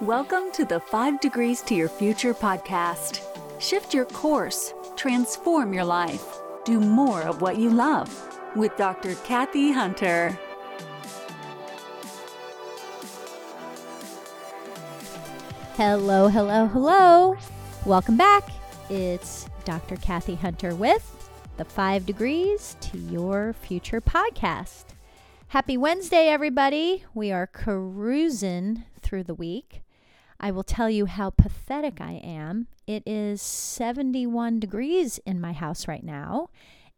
[0.00, 3.22] Welcome to the Five Degrees to Your Future podcast.
[3.58, 8.10] Shift your course, transform your life, do more of what you love
[8.54, 9.14] with Dr.
[9.24, 10.38] Kathy Hunter.
[15.76, 17.36] Hello, hello, hello.
[17.86, 18.50] Welcome back.
[18.90, 19.96] It's Dr.
[19.96, 24.93] Kathy Hunter with the Five Degrees to Your Future podcast.
[25.48, 27.04] Happy Wednesday, everybody.
[27.14, 29.82] We are cruising through the week.
[30.40, 32.66] I will tell you how pathetic I am.
[32.88, 36.48] It is 71 degrees in my house right now.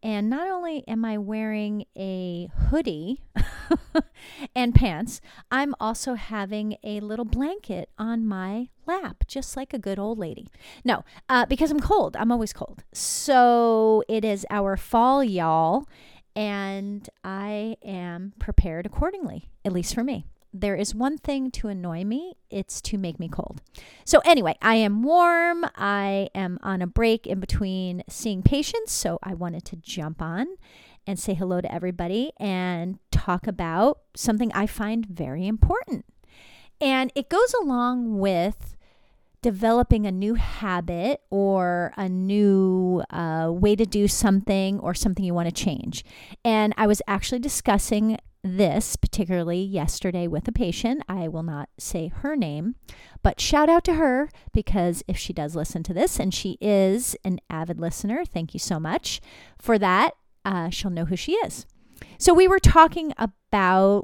[0.03, 3.25] And not only am I wearing a hoodie
[4.55, 9.99] and pants, I'm also having a little blanket on my lap, just like a good
[9.99, 10.49] old lady.
[10.85, 12.17] No, uh, because I'm cold.
[12.17, 12.85] I'm always cold.
[12.93, 15.87] So it is our fall, y'all.
[16.37, 20.27] And I am prepared accordingly, at least for me
[20.61, 23.61] there is one thing to annoy me it's to make me cold.
[24.05, 25.65] So, anyway, I am warm.
[25.77, 28.93] I am on a break in between seeing patients.
[28.93, 30.47] So, I wanted to jump on
[31.07, 36.05] and say hello to everybody and talk about something I find very important.
[36.81, 38.76] And it goes along with
[39.47, 45.33] developing a new habit or a new uh, way to do something or something you
[45.33, 46.05] want to change.
[46.45, 51.05] And I was actually discussing this, particularly yesterday with a patient.
[51.09, 52.75] I will not say her name,
[53.23, 57.15] but shout out to her because if she does listen to this, and she is
[57.23, 59.21] an avid listener, thank you so much
[59.61, 60.17] for that.
[60.45, 61.67] Uh, she'll know who she is.
[62.19, 63.31] So, we were talking about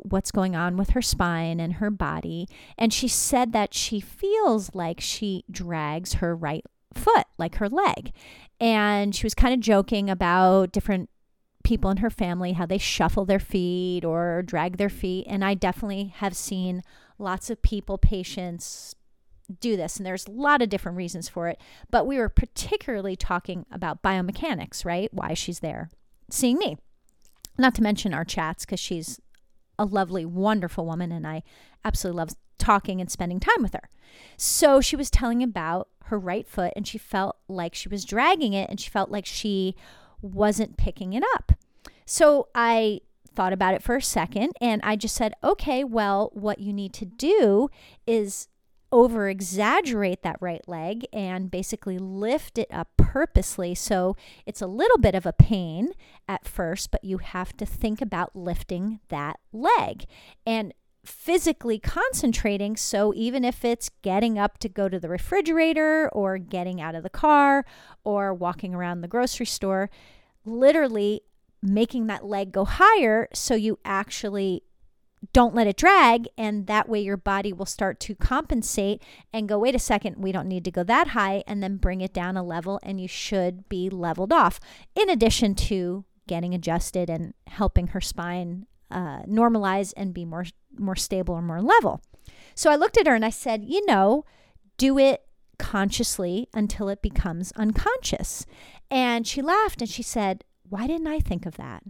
[0.03, 4.75] what's going on with her spine and her body, and she said that she feels
[4.75, 8.13] like she drags her right foot, like her leg.
[8.61, 11.11] And she was kind of joking about different
[11.65, 15.27] people in her family how they shuffle their feet or drag their feet.
[15.29, 16.83] And I definitely have seen
[17.19, 18.95] lots of people, patients,
[19.61, 19.97] do this.
[19.97, 21.61] And there's a lot of different reasons for it.
[21.91, 25.13] But we were particularly talking about biomechanics, right?
[25.13, 25.89] Why she's there
[26.31, 26.77] seeing me.
[27.59, 29.21] Not to mention our chats, because she's
[29.83, 31.11] a lovely, wonderful woman.
[31.11, 31.43] And I
[31.85, 33.89] absolutely love talking and spending time with her.
[34.37, 38.53] So she was telling about her right foot and she felt like she was dragging
[38.53, 39.75] it and she felt like she
[40.21, 41.53] wasn't picking it up.
[42.07, 43.01] So I
[43.35, 46.93] thought about it for a second and I just said, okay, well, what you need
[46.95, 47.69] to do
[48.07, 48.49] is
[48.93, 53.75] over exaggerate that right leg and basically lift it up purposely.
[53.75, 54.17] So
[54.47, 55.93] it's a little bit of a pain
[56.29, 60.05] at first, but you have to think about lifting that leg
[60.47, 62.77] and physically concentrating.
[62.77, 67.03] So even if it's getting up to go to the refrigerator or getting out of
[67.03, 67.65] the car
[68.05, 69.91] or walking around the grocery store,
[70.45, 71.23] literally
[71.63, 74.63] making that leg go higher so you actually
[75.33, 79.03] don't let it drag and that way your body will start to compensate
[79.33, 82.01] and go wait a second we don't need to go that high and then bring
[82.01, 84.59] it down a level and you should be leveled off.
[84.95, 90.45] In addition to getting adjusted and helping her spine uh, normalize and be more
[90.77, 92.03] more stable or more level.
[92.55, 94.25] So i looked at her and i said you know
[94.77, 95.25] do it
[95.59, 98.45] consciously until it becomes unconscious.
[98.91, 101.83] And she laughed and she said why didn't I think of that?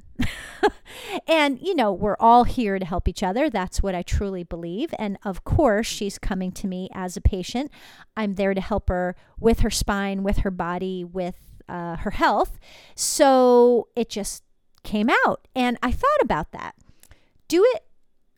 [1.28, 3.48] and, you know, we're all here to help each other.
[3.48, 4.92] That's what I truly believe.
[4.98, 7.70] And of course, she's coming to me as a patient.
[8.16, 11.36] I'm there to help her with her spine, with her body, with
[11.68, 12.58] uh, her health.
[12.96, 14.42] So it just
[14.82, 15.46] came out.
[15.54, 16.74] And I thought about that.
[17.46, 17.84] Do it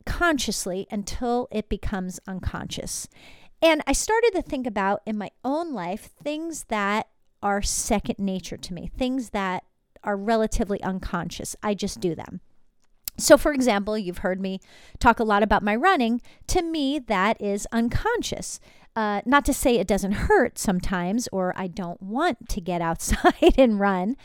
[0.04, 3.08] consciously until it becomes unconscious.
[3.62, 7.08] And I started to think about in my own life things that
[7.42, 9.64] are second nature to me, things that
[10.04, 11.56] are relatively unconscious.
[11.62, 12.40] I just do them.
[13.16, 14.60] So, for example, you've heard me
[14.98, 16.20] talk a lot about my running.
[16.48, 18.58] To me, that is unconscious.
[18.96, 23.54] Uh, not to say it doesn't hurt sometimes or I don't want to get outside
[23.58, 24.16] and run,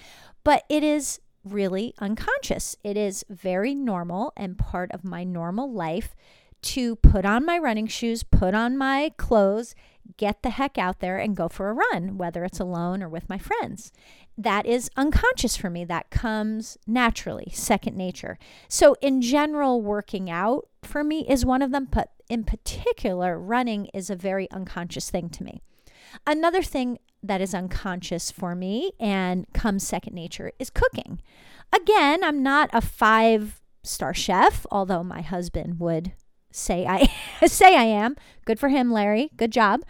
[0.44, 2.76] but it is really unconscious.
[2.84, 6.16] It is very normal and part of my normal life
[6.62, 9.76] to put on my running shoes, put on my clothes,
[10.18, 13.30] get the heck out there and go for a run, whether it's alone or with
[13.30, 13.92] my friends
[14.40, 15.84] that is unconscious for me.
[15.84, 18.40] That comes naturally, second nature.
[18.70, 23.88] So, in general, working out for me is one of them, but in particular, running
[23.94, 25.62] is a very unconscious thing to me.
[26.26, 31.22] Another thing that is unconscious for me and comes second nature is cooking.
[31.74, 36.14] Again, I'm not a five star chef, although my husband would
[36.52, 37.10] say I
[37.48, 38.16] say I am.
[38.46, 39.32] Good for him, Larry.
[39.38, 39.82] Good job.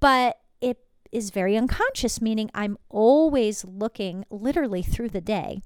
[0.00, 0.78] But it
[1.12, 5.60] is very unconscious, meaning I'm always looking literally through the day.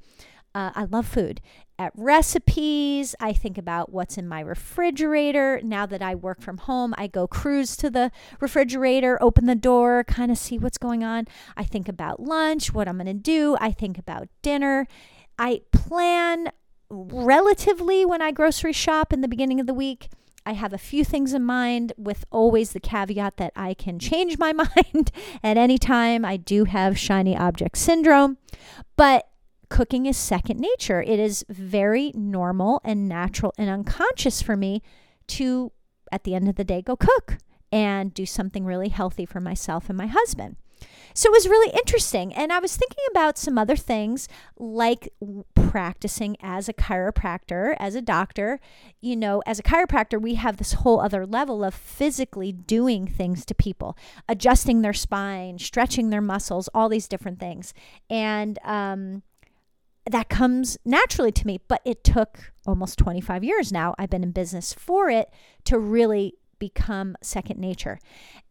[0.55, 1.41] Uh, I love food.
[1.79, 5.61] At recipes, I think about what's in my refrigerator.
[5.63, 8.11] Now that I work from home, I go cruise to the
[8.41, 11.29] refrigerator, open the door, kind of see what's going on.
[11.57, 13.57] I think about lunch, what I'm going to do.
[13.61, 14.89] I think about dinner.
[15.39, 16.51] I plan
[16.91, 20.09] relatively when I grocery shop in the beginning of the week.
[20.49, 24.39] I have a few things in mind with always the caveat that I can change
[24.39, 25.13] my mind
[25.43, 26.25] at any time.
[26.25, 28.39] I do have shiny object syndrome,
[28.97, 29.29] but
[29.69, 31.03] cooking is second nature.
[31.03, 34.83] It is very normal and natural and unconscious for me
[35.27, 35.71] to,
[36.11, 37.37] at the end of the day, go cook
[37.71, 40.57] and do something really healthy for myself and my husband.
[41.15, 42.33] So it was really interesting.
[42.35, 45.13] And I was thinking about some other things like
[45.55, 48.61] practicing as a chiropractor, as a doctor.
[49.01, 53.45] You know, as a chiropractor, we have this whole other level of physically doing things
[53.47, 53.97] to people,
[54.29, 57.75] adjusting their spine, stretching their muscles, all these different things.
[58.09, 59.23] And, um,
[60.11, 63.95] that comes naturally to me, but it took almost 25 years now.
[63.99, 65.31] I've been in business for it
[65.65, 67.99] to really become second nature.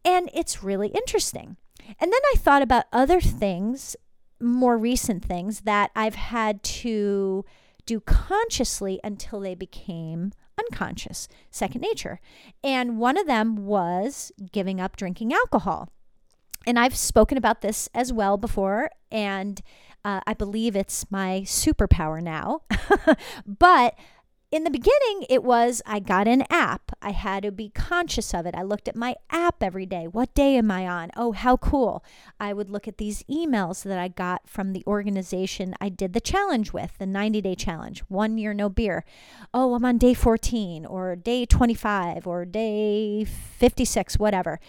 [0.04, 1.56] And it's really interesting.
[2.00, 3.96] And then I thought about other things,
[4.40, 7.44] more recent things that I've had to
[7.86, 12.20] do consciously until they became unconscious, second nature.
[12.62, 15.88] And one of them was giving up drinking alcohol.
[16.66, 19.62] And I've spoken about this as well before, and
[20.04, 22.62] uh, I believe it's my superpower now.
[23.46, 23.94] but
[24.50, 26.92] in the beginning, it was I got an app.
[27.02, 28.54] I had to be conscious of it.
[28.54, 30.06] I looked at my app every day.
[30.06, 31.10] What day am I on?
[31.16, 32.02] Oh, how cool.
[32.40, 36.20] I would look at these emails that I got from the organization I did the
[36.20, 39.04] challenge with, the 90 day challenge, one year no beer.
[39.52, 44.60] Oh, I'm on day 14 or day 25 or day 56, whatever.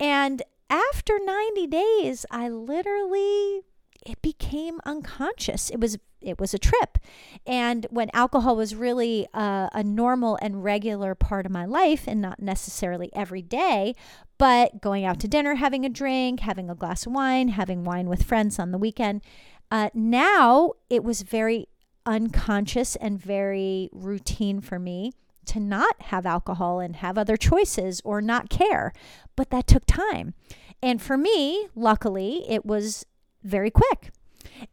[0.00, 3.62] And after 90 days, I literally
[4.04, 5.70] it became unconscious.
[5.70, 6.98] It was it was a trip,
[7.46, 12.20] and when alcohol was really uh, a normal and regular part of my life, and
[12.20, 13.94] not necessarily every day,
[14.38, 18.08] but going out to dinner, having a drink, having a glass of wine, having wine
[18.08, 19.22] with friends on the weekend.
[19.70, 21.66] Uh, now it was very
[22.06, 25.12] unconscious and very routine for me
[25.44, 28.92] to not have alcohol and have other choices or not care.
[29.36, 30.34] But that took time.
[30.82, 33.04] And for me, luckily, it was
[33.42, 34.10] very quick.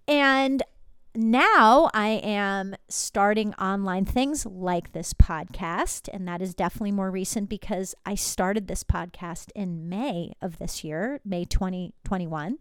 [0.07, 0.63] And
[1.15, 6.09] now I am starting online things like this podcast.
[6.13, 10.83] And that is definitely more recent because I started this podcast in May of this
[10.83, 12.57] year, May 2021.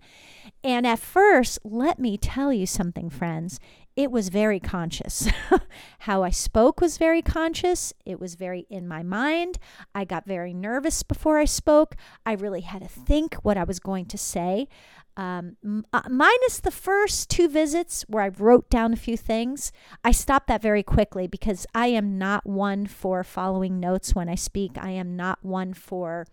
[0.62, 3.60] And at first, let me tell you something, friends.
[3.96, 5.28] It was very conscious.
[6.00, 7.92] How I spoke was very conscious.
[8.04, 9.58] It was very in my mind.
[9.94, 11.94] I got very nervous before I spoke.
[12.26, 14.66] I really had to think what I was going to say.
[15.16, 15.56] Um,
[15.92, 19.70] uh, minus the first two visits where I wrote down a few things,
[20.02, 24.34] I stopped that very quickly because I am not one for following notes when I
[24.34, 24.72] speak.
[24.76, 26.26] I am not one for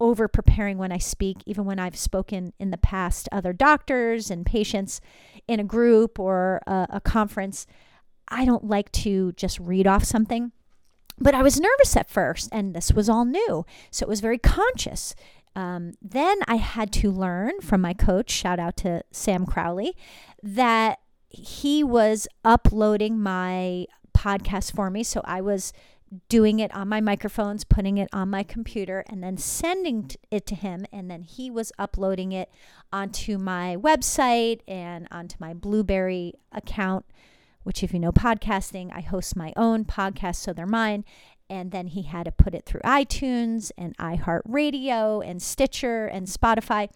[0.00, 4.44] over preparing when I speak, even when I've spoken in the past other doctors and
[4.44, 5.00] patients
[5.48, 7.66] in a group or a, a conference.
[8.28, 10.52] I don't like to just read off something.
[11.18, 13.64] But I was nervous at first, and this was all new.
[13.90, 15.14] So it was very conscious.
[15.56, 19.96] Um, then I had to learn from my coach, shout out to Sam Crowley,
[20.42, 21.00] that
[21.30, 23.86] he was uploading my
[24.16, 25.02] podcast for me.
[25.02, 25.72] So I was
[26.28, 30.54] doing it on my microphones, putting it on my computer, and then sending it to
[30.54, 30.84] him.
[30.92, 32.50] And then he was uploading it
[32.92, 37.06] onto my website and onto my Blubrry account,
[37.62, 41.04] which, if you know podcasting, I host my own podcast, so they're mine
[41.48, 46.88] and then he had to put it through iTunes and iHeartRadio and Stitcher and Spotify.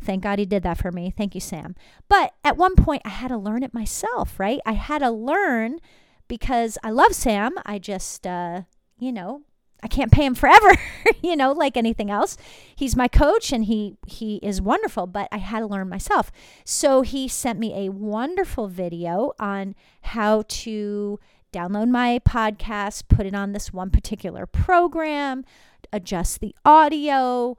[0.00, 1.12] Thank God he did that for me.
[1.16, 1.76] Thank you, Sam.
[2.08, 4.60] But at one point, I had to learn it myself, right?
[4.66, 5.78] I had to learn
[6.26, 7.52] because I love Sam.
[7.64, 8.62] I just, uh,
[8.98, 9.42] you know,
[9.82, 10.76] I can't pay him forever,
[11.22, 12.36] you know, like anything else.
[12.74, 16.30] He's my coach and he he is wonderful, but I had to learn myself.
[16.64, 21.18] So he sent me a wonderful video on how to
[21.52, 25.44] download my podcast, put it on this one particular program,
[25.92, 27.56] adjust the audio,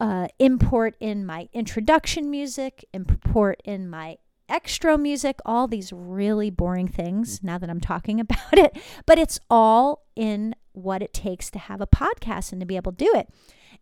[0.00, 4.16] uh, import in my introduction music, import in my
[4.48, 8.76] extra music, all these really boring things now that I'm talking about it.
[9.06, 12.92] But it's all in what it takes to have a podcast and to be able
[12.92, 13.28] to do it.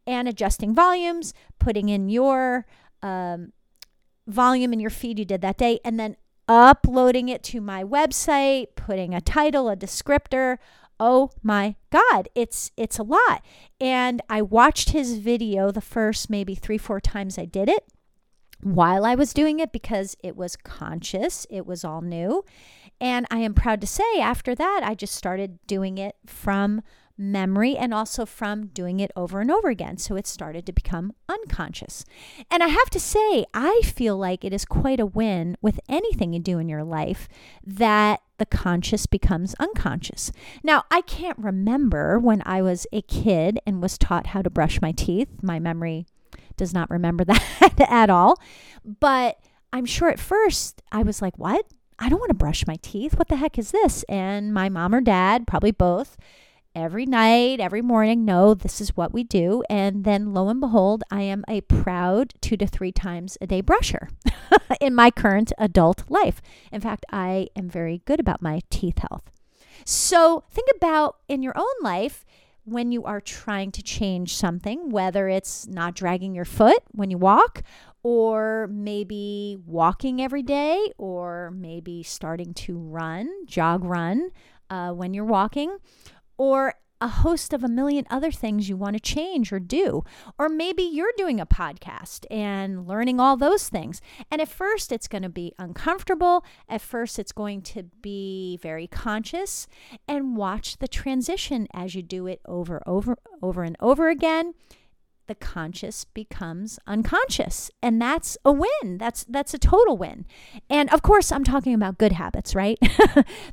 [0.06, 2.66] And adjusting volumes, putting in your
[3.02, 3.52] um,
[4.26, 6.16] volume in your feed you did that day, and then
[6.48, 10.58] uploading it to my website, putting a title, a descriptor.
[10.98, 13.44] Oh my god, it's it's a lot.
[13.80, 17.84] And I watched his video the first maybe 3 4 times I did it.
[18.62, 22.44] while I was doing it because it was conscious, it was all new.
[23.00, 26.82] And I am proud to say, after that, I just started doing it from
[27.18, 29.96] memory and also from doing it over and over again.
[29.96, 32.04] So it started to become unconscious.
[32.50, 36.32] And I have to say, I feel like it is quite a win with anything
[36.32, 37.28] you do in your life
[37.64, 40.30] that the conscious becomes unconscious.
[40.62, 44.80] Now, I can't remember when I was a kid and was taught how to brush
[44.82, 45.28] my teeth.
[45.42, 46.06] My memory
[46.56, 48.38] does not remember that at all.
[48.84, 49.38] But
[49.72, 51.66] I'm sure at first I was like, what?
[51.98, 53.18] I don't want to brush my teeth.
[53.18, 54.02] What the heck is this?
[54.04, 56.18] And my mom or dad, probably both,
[56.76, 59.64] every night, every morning, no, this is what we do.
[59.70, 63.62] And then lo and behold, I am a proud two to three times a day
[63.62, 64.10] brusher
[64.80, 66.42] in my current adult life.
[66.70, 69.30] In fact, I am very good about my teeth health.
[69.86, 72.26] So think about in your own life
[72.64, 77.16] when you are trying to change something, whether it's not dragging your foot when you
[77.16, 77.62] walk,
[78.02, 84.30] or maybe walking every day, or maybe starting to run, jog run
[84.68, 85.78] uh, when you're walking,
[86.38, 90.02] or a host of a million other things you want to change or do.
[90.38, 94.00] Or maybe you're doing a podcast and learning all those things.
[94.30, 96.44] And at first, it's going to be uncomfortable.
[96.68, 99.66] At first, it's going to be very conscious.
[100.08, 104.54] And watch the transition as you do it over, over, over and over again
[105.26, 107.70] the conscious becomes unconscious.
[107.82, 108.98] And that's a win.
[108.98, 110.26] That's that's a total win.
[110.70, 112.78] And of course i'm talking about good habits right?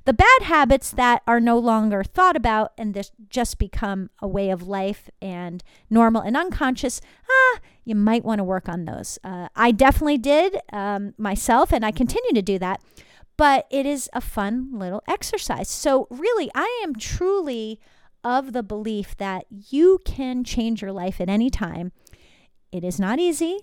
[0.05, 4.49] The bad habits that are no longer thought about and this just become a way
[4.49, 9.19] of life and normal and unconscious ah you might want to work on those.
[9.23, 12.81] Uh, i definitely did um, myself and i continue to do that
[13.37, 15.69] but it is a fun little exercise.
[15.69, 17.79] So really i am truly
[18.23, 21.91] of the belief that you can change your life at any time.
[22.71, 23.59] It is not easy.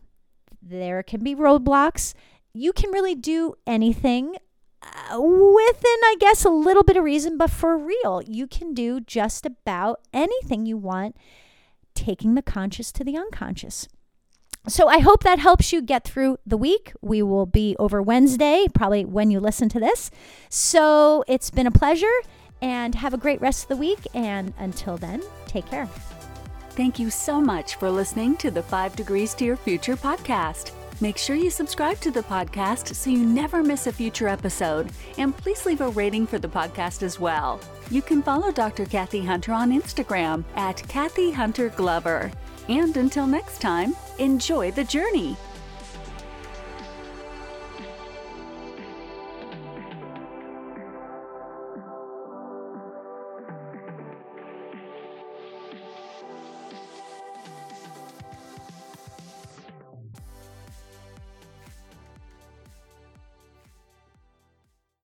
[0.63, 2.15] There can be roadblocks.
[2.53, 4.37] You can really do anything
[4.83, 9.01] uh, within, I guess, a little bit of reason, but for real, you can do
[9.01, 11.17] just about anything you want,
[11.95, 13.89] taking the conscious to the unconscious.
[14.69, 16.93] So I hope that helps you get through the week.
[17.01, 20.11] We will be over Wednesday, probably when you listen to this.
[20.51, 22.07] So it's been a pleasure
[22.63, 24.01] and have a great rest of the week.
[24.15, 25.89] And until then, take care.
[26.71, 30.73] Thank you so much for listening to the Five Degrees to Your Future podcast.
[31.03, 34.91] Make sure you subscribe to the podcast so you never miss a future episode.
[35.17, 37.59] And please leave a rating for the podcast as well.
[37.91, 38.85] You can follow Dr.
[38.85, 42.31] Kathy Hunter on Instagram at Kathy Hunter Glover.
[42.69, 45.37] And until next time, enjoy the journey.